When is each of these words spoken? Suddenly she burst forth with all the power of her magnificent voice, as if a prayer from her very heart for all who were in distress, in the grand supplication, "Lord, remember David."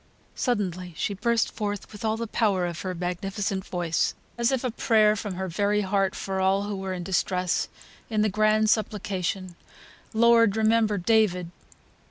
Suddenly 0.33 0.95
she 0.97 1.13
burst 1.13 1.51
forth 1.51 1.91
with 1.91 2.03
all 2.03 2.17
the 2.17 2.25
power 2.25 2.65
of 2.65 2.81
her 2.81 2.95
magnificent 2.95 3.63
voice, 3.67 4.15
as 4.35 4.51
if 4.51 4.63
a 4.63 4.71
prayer 4.71 5.15
from 5.15 5.35
her 5.35 5.47
very 5.47 5.81
heart 5.81 6.15
for 6.15 6.41
all 6.41 6.63
who 6.63 6.75
were 6.75 6.91
in 6.95 7.03
distress, 7.03 7.67
in 8.09 8.23
the 8.23 8.27
grand 8.27 8.71
supplication, 8.71 9.55
"Lord, 10.11 10.57
remember 10.57 10.97
David." 10.97 11.51